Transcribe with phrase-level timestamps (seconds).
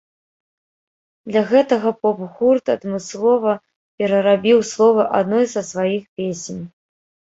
[1.31, 3.51] Для гэтага поп-гурт адмыслова
[4.01, 6.63] перарабіў словы адной са сваіх песень.